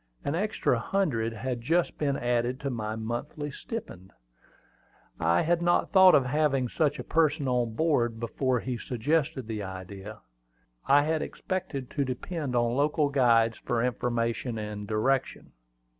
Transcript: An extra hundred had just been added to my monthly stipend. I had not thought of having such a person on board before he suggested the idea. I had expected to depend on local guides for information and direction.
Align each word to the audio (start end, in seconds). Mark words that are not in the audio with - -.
An 0.25 0.33
extra 0.33 0.79
hundred 0.79 1.31
had 1.31 1.61
just 1.61 1.99
been 1.99 2.17
added 2.17 2.59
to 2.61 2.71
my 2.71 2.95
monthly 2.95 3.51
stipend. 3.51 4.11
I 5.19 5.43
had 5.43 5.61
not 5.61 5.91
thought 5.91 6.15
of 6.15 6.25
having 6.25 6.69
such 6.69 6.97
a 6.97 7.03
person 7.03 7.47
on 7.47 7.75
board 7.75 8.19
before 8.19 8.59
he 8.61 8.79
suggested 8.79 9.45
the 9.47 9.61
idea. 9.61 10.17
I 10.87 11.03
had 11.03 11.21
expected 11.21 11.91
to 11.91 12.03
depend 12.03 12.55
on 12.55 12.75
local 12.75 13.09
guides 13.09 13.59
for 13.59 13.83
information 13.83 14.57
and 14.57 14.87
direction. 14.87 15.51